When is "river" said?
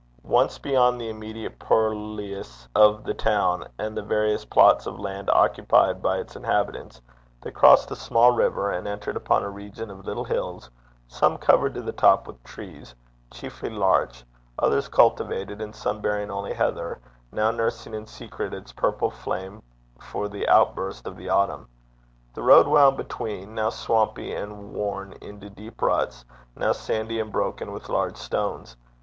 8.31-8.71